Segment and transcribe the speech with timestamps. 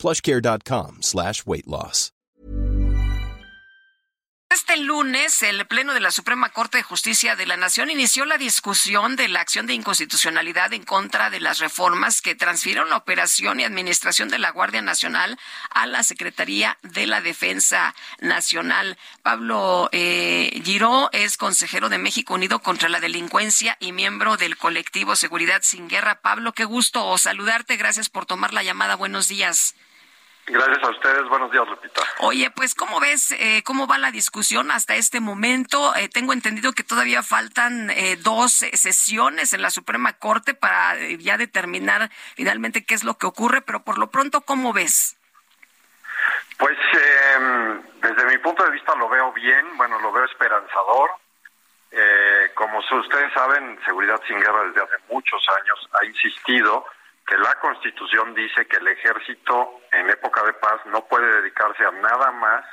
[0.00, 2.12] plushcare.com slash weight loss.
[4.52, 8.36] Este lunes, el Pleno de la Suprema Corte de Justicia de la Nación inició la
[8.36, 13.60] discusión de la acción de inconstitucionalidad en contra de las reformas que transfirieron la operación
[13.60, 15.38] y administración de la Guardia Nacional
[15.70, 18.98] a la Secretaría de la Defensa Nacional.
[19.22, 25.14] Pablo eh, Giró es consejero de México Unido contra la Delincuencia y miembro del colectivo
[25.14, 26.22] Seguridad Sin Guerra.
[26.22, 27.76] Pablo, qué gusto saludarte.
[27.76, 28.96] Gracias por tomar la llamada.
[28.96, 29.76] Buenos días.
[30.50, 31.28] Gracias a ustedes.
[31.28, 32.02] Buenos días, Lupita.
[32.18, 35.94] Oye, pues, ¿cómo ves eh, cómo va la discusión hasta este momento?
[35.94, 41.36] Eh, tengo entendido que todavía faltan eh, dos sesiones en la Suprema Corte para ya
[41.36, 45.16] determinar finalmente qué es lo que ocurre, pero por lo pronto, ¿cómo ves?
[46.58, 46.76] Pues,
[47.36, 51.10] em, desde mi punto de vista lo veo bien, bueno, lo veo esperanzador.
[52.54, 56.84] como ustedes saben, Seguridad Sin Guerra desde hace muchos años ha insistido
[57.30, 61.92] que la Constitución dice que el ejército en época de paz no puede dedicarse a
[61.92, 62.64] nada más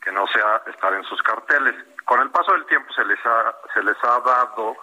[0.00, 1.74] que no sea estar en sus carteles.
[2.04, 4.76] Con el paso del tiempo se les ha, se les ha dado,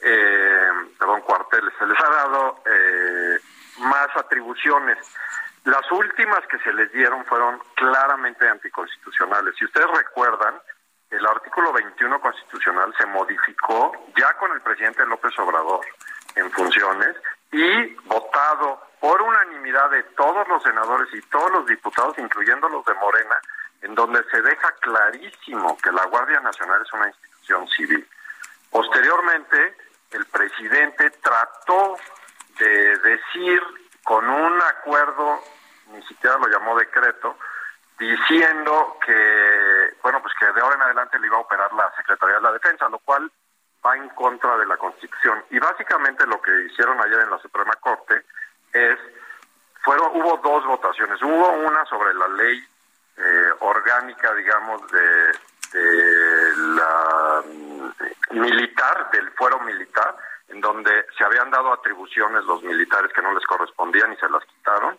[0.00, 3.38] eh, perdón, cuarteles, se les ha dado eh,
[3.78, 4.98] más atribuciones.
[5.62, 9.54] Las últimas que se les dieron fueron claramente anticonstitucionales.
[9.56, 10.54] Si ustedes recuerdan,
[11.10, 15.86] el artículo 21 constitucional se modificó ya con el presidente López Obrador
[16.34, 17.14] en funciones
[17.52, 22.94] y votado por unanimidad de todos los senadores y todos los diputados, incluyendo los de
[22.94, 23.40] Morena,
[23.82, 28.08] en donde se deja clarísimo que la Guardia Nacional es una institución civil.
[28.70, 29.76] Posteriormente,
[30.10, 31.96] el presidente trató
[32.58, 33.62] de decir
[34.04, 35.40] con un acuerdo,
[35.92, 37.36] ni siquiera lo llamó decreto,
[37.98, 42.36] diciendo que, bueno, pues que de ahora en adelante le iba a operar la Secretaría
[42.36, 43.30] de la Defensa, lo cual
[43.84, 45.44] va en contra de la Constitución.
[45.50, 48.24] Y básicamente lo que hicieron ayer en la Suprema Corte
[48.72, 48.98] es,
[49.82, 51.20] fueron, hubo dos votaciones.
[51.22, 52.64] Hubo una sobre la ley
[53.16, 55.32] eh, orgánica, digamos, de,
[55.72, 60.16] de la mm, militar, del fuero militar,
[60.48, 64.44] en donde se habían dado atribuciones los militares que no les correspondían y se las
[64.44, 64.98] quitaron.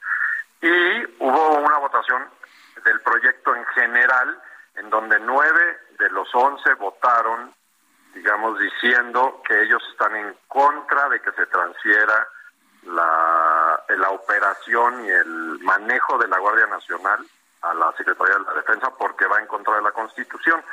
[0.62, 2.26] Y hubo una votación
[2.84, 4.42] del proyecto en general,
[4.76, 7.54] en donde nueve de los once votaron
[8.14, 12.28] digamos, diciendo que ellos están en contra de que se transfiera
[12.84, 17.26] la, la operación y el manejo de la Guardia Nacional
[17.62, 20.64] a la Secretaría de la Defensa porque va en contra de la Constitución.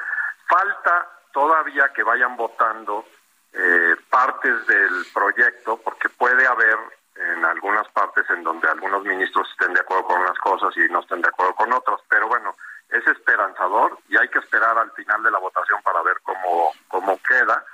[0.49, 3.05] Falta todavía que vayan votando
[3.53, 6.79] eh, partes del proyecto porque puede haber
[7.17, 11.01] en algunas partes en donde algunos ministros estén de acuerdo con unas cosas y no
[11.01, 12.55] estén de acuerdo con otras, pero bueno,
[12.91, 16.73] es esperanzador y hay que esperar al final de la votación para ver cómo,
[17.07, 17.65] cómo queda,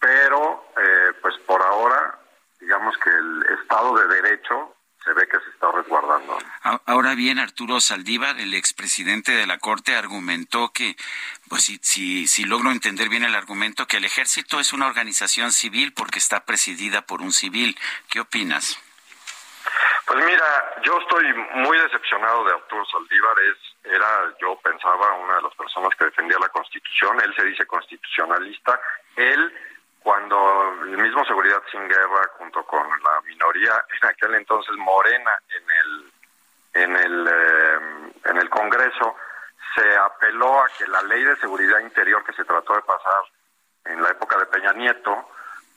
[0.00, 2.18] pero eh, pues por ahora
[2.60, 4.74] digamos que el Estado de Derecho
[5.04, 6.38] se ve que se está resguardando.
[6.86, 10.96] Ahora bien, Arturo Saldívar, el expresidente de la Corte, argumentó que,
[11.48, 15.52] pues si, si, si logro entender bien el argumento, que el ejército es una organización
[15.52, 17.78] civil porque está presidida por un civil.
[18.10, 18.78] ¿Qué opinas?
[20.06, 23.36] Pues mira, yo estoy muy decepcionado de Arturo Saldívar.
[23.50, 27.20] Es, era, yo pensaba, una de las personas que defendía la Constitución.
[27.20, 28.80] Él se dice constitucionalista.
[29.16, 29.52] Él,
[30.02, 33.72] cuando el mismo Seguridad Sin Guerra, junto con la minoría,
[34.02, 36.12] en aquel entonces Morena, en el,
[36.84, 39.16] en el, eh, en el Congreso,
[39.74, 43.22] se apeló a que la ley de seguridad interior que se trató de pasar
[43.84, 45.30] en la época de Peña Nieto,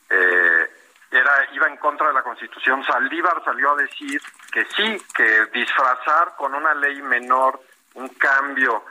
[0.09, 0.69] eh,
[1.11, 2.83] era iba en contra de la Constitución.
[2.85, 7.61] Saldívar salió a decir que sí, que disfrazar con una ley menor
[7.95, 8.83] un cambio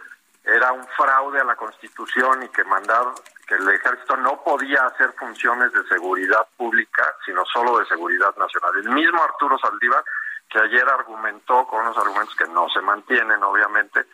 [0.45, 3.05] era un fraude a la Constitución y que mandar
[3.47, 8.73] que el ejército no podía hacer funciones de seguridad pública, sino solo de seguridad nacional.
[8.77, 10.05] El mismo Arturo Saldívar,
[10.49, 14.07] que ayer argumentó con unos argumentos que no se mantienen, obviamente,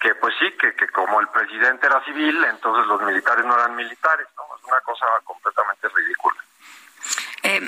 [0.00, 3.74] que pues sí, que, que como el presidente era civil, entonces los militares no eran
[3.74, 4.56] militares, ¿no?
[4.56, 6.36] Es una cosa completamente ridícula.
[7.42, 7.60] Eh,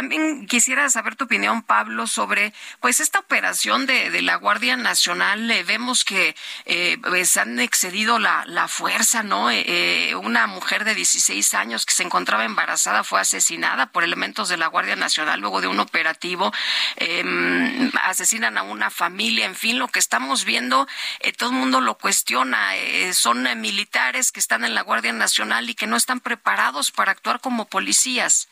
[0.00, 5.46] también quisiera saber tu opinión, Pablo, sobre pues esta operación de, de la Guardia Nacional.
[5.66, 9.50] vemos que eh, pues han excedido la, la fuerza, ¿no?
[9.50, 14.56] Eh, una mujer de 16 años que se encontraba embarazada fue asesinada por elementos de
[14.56, 16.50] la Guardia Nacional luego de un operativo.
[16.96, 20.88] Em, asesinan a una familia, en fin, lo que estamos viendo,
[21.36, 22.70] todo el mundo lo cuestiona.
[23.12, 27.40] son militares que están en la Guardia Nacional y que no están preparados para actuar
[27.40, 28.48] como policías.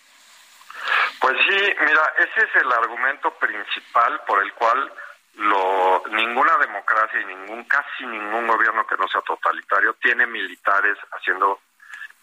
[1.21, 4.93] Pues sí, mira, ese es el argumento principal por el cual
[5.35, 11.61] lo, ninguna democracia y ningún casi ningún gobierno que no sea totalitario tiene militares haciendo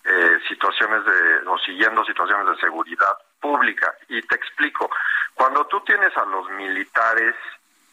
[0.04, 3.94] eh, situaciones de o siguiendo situaciones de seguridad pública.
[4.10, 4.90] Y te explico
[5.34, 7.36] cuando tú tienes a los militares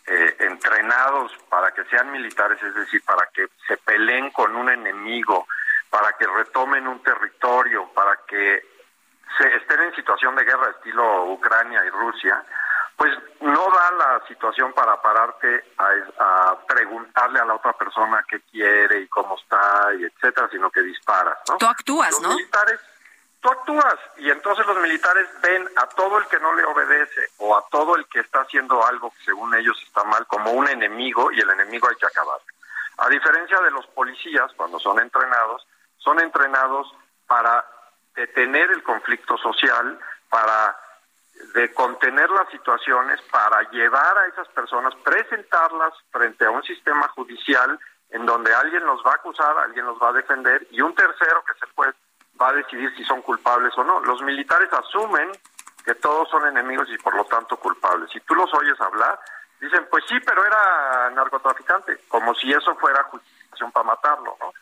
[0.07, 5.47] eh, entrenados para que sean militares es decir para que se peleen con un enemigo
[5.89, 8.72] para que retomen un territorio para que
[9.38, 12.44] se estén en situación de guerra estilo Ucrania y Rusia,
[12.96, 19.00] pues no da la situación para pararte a, preguntarle a la otra persona qué quiere
[19.00, 21.56] y cómo está y etcétera, sino que disparas, ¿no?
[21.58, 22.81] Tú actúas, los Militares,
[23.40, 27.56] tú actúas y entonces los militares ven a todo el que no le obedece o
[27.56, 31.32] a todo el que está haciendo algo que según ellos está mal como un enemigo
[31.32, 32.38] y el enemigo hay que acabar.
[32.99, 35.67] A diferencia de los policías, cuando son entrenados,
[35.99, 36.94] son entrenados
[37.26, 37.64] para
[38.14, 39.99] detener el conflicto social,
[40.29, 40.76] para
[41.55, 47.79] de contener las situaciones, para llevar a esas personas, presentarlas frente a un sistema judicial
[48.11, 51.43] en donde alguien los va a acusar, alguien los va a defender y un tercero
[51.44, 51.93] que se puede
[52.41, 54.00] va a decidir si son culpables o no.
[54.00, 55.31] Los militares asumen
[55.85, 58.11] que todos son enemigos y por lo tanto culpables.
[58.11, 59.19] Si tú los oyes hablar,
[59.61, 64.53] dicen, pues sí, pero era narcotraficante, como si eso fuera justificación para matarlo, ¿no?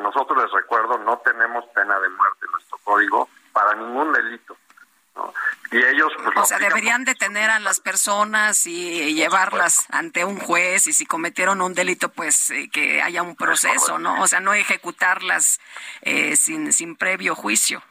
[0.00, 2.43] nosotros les recuerdo, no tenemos pena de muerte
[2.84, 4.56] código para ningún delito.
[5.70, 10.86] Y ellos, pues, o sea, deberían detener a las personas y llevarlas ante un juez
[10.86, 14.20] y si cometieron un delito, pues eh, que haya un proceso, ¿no?
[14.20, 15.60] O sea, no ejecutarlas
[16.02, 17.82] eh, sin, sin previo juicio.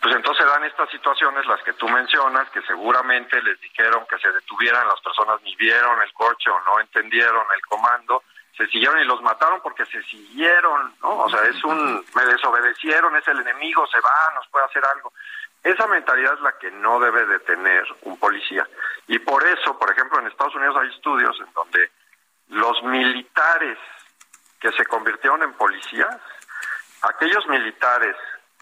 [0.00, 4.32] Pues entonces dan estas situaciones, las que tú mencionas, que seguramente les dijeron que se
[4.32, 8.24] detuvieran, las personas ni vieron el coche o no entendieron el comando,
[8.56, 11.20] se siguieron y los mataron porque se siguieron, ¿no?
[11.20, 15.12] O sea, es un, me desobedecieron, es el enemigo, se va, nos puede hacer algo.
[15.62, 18.68] Esa mentalidad es la que no debe de tener un policía.
[19.06, 21.90] Y por eso, por ejemplo, en Estados Unidos hay estudios en donde
[22.48, 23.78] los militares
[24.60, 26.20] que se convirtieron en policías,
[27.02, 28.16] aquellos militares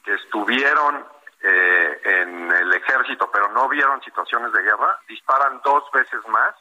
[0.05, 1.05] que estuvieron
[1.43, 6.55] eh, en el ejército pero no vieron situaciones de guerra, disparan dos veces más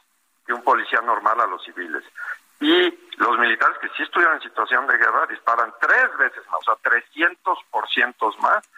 [0.46, 2.04] que un policía normal a los civiles
[2.60, 6.64] y los militares que sí estuvieron en situación de guerra disparan tres veces más, o
[6.64, 8.70] sea, 300% más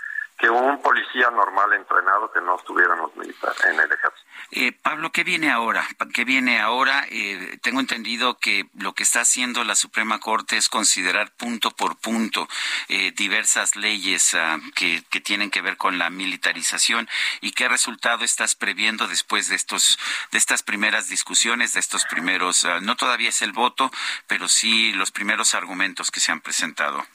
[0.42, 4.28] que un policía normal entrenado que no estuviera en, los militares, en el ejército.
[4.50, 5.88] Eh, Pablo, ¿qué viene ahora?
[6.16, 7.06] ¿Qué viene ahora?
[7.12, 11.98] Eh, tengo entendido que lo que está haciendo la Suprema Corte es considerar punto por
[11.98, 12.50] punto
[12.90, 17.08] eh, diversas leyes ah, que, que, tienen que ver con la militarización.
[17.42, 20.00] ¿Y qué resultado estás previendo después de estos
[20.32, 23.92] de estas primeras discusiones, de estos primeros, ah, no todavía es el voto,
[24.26, 27.06] pero sí los primeros argumentos que se han presentado?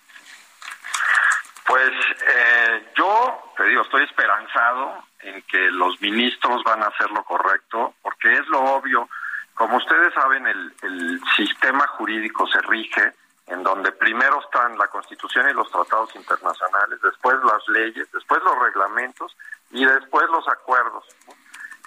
[1.66, 1.90] Pues
[2.26, 7.94] eh, yo, te digo, estoy esperanzado en que los ministros van a hacer lo correcto,
[8.02, 9.08] porque es lo obvio.
[9.54, 13.14] Como ustedes saben, el, el sistema jurídico se rige
[13.46, 18.58] en donde primero están la Constitución y los tratados internacionales, después las leyes, después los
[18.58, 19.36] reglamentos
[19.70, 21.04] y después los acuerdos.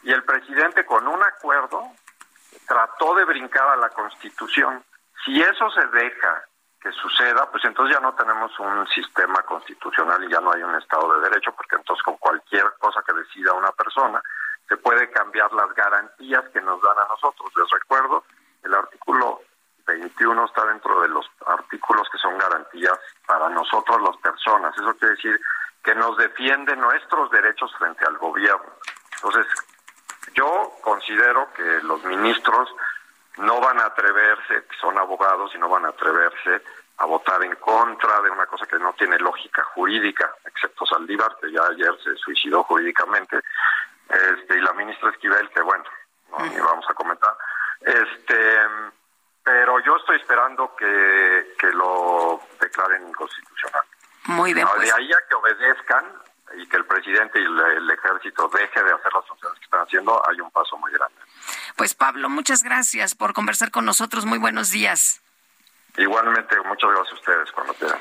[0.03, 1.83] Y el presidente con un acuerdo
[2.67, 4.83] trató de brincar a la Constitución.
[5.25, 6.43] Si eso se deja
[6.81, 10.75] que suceda, pues entonces ya no tenemos un sistema constitucional y ya no hay un
[10.75, 14.21] Estado de Derecho, porque entonces con cualquier cosa que decida una persona
[14.67, 17.51] se puede cambiar las garantías que nos dan a nosotros.
[17.55, 18.23] Les recuerdo,
[18.63, 19.41] el artículo
[19.87, 24.77] 21 está dentro de los artículos que son garantías para nosotros las personas.
[24.77, 25.39] Eso quiere decir
[25.83, 28.71] que nos defiende nuestros derechos frente al gobierno.
[29.15, 29.47] Entonces,
[30.35, 32.69] yo considero que los ministros
[33.39, 36.61] no van a atreverse, son abogados y no van a atreverse
[36.97, 41.51] a votar en contra de una cosa que no tiene lógica jurídica, excepto Saldívar, que
[41.51, 43.39] ya ayer se suicidó jurídicamente,
[44.09, 45.85] este, y la ministra Esquivel, que bueno,
[46.31, 47.33] no ni vamos a comentar.
[47.81, 48.59] Este,
[49.43, 53.83] pero yo estoy esperando que, que lo declaren inconstitucional.
[54.25, 54.67] Muy bien.
[54.67, 54.93] De pues.
[54.93, 56.05] ahí a que obedezcan
[56.57, 60.21] y que el presidente y el ejército deje de hacer las funciones que están haciendo,
[60.27, 61.18] hay un paso muy grande.
[61.79, 64.25] Pues Pablo, muchas gracias por conversar con nosotros.
[64.25, 65.21] Muy buenos días.
[65.97, 67.99] Igualmente, muchas gracias a ustedes cuando quieran.